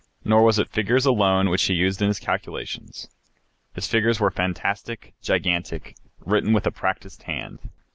Nor 0.25 0.41
was 0.41 0.57
it 0.57 0.71
figures 0.71 1.05
alone 1.05 1.47
which 1.49 1.61
he 1.65 1.75
used 1.75 2.01
in 2.01 2.07
his 2.07 2.17
calculations. 2.17 3.07
His 3.75 3.85
figures 3.87 4.19
were 4.19 4.31
fantastic, 4.31 5.13
gigantic, 5.21 5.95
written 6.21 6.53
with 6.53 6.65
a 6.65 6.71
practiced 6.71 7.21
hand. 7.21 7.69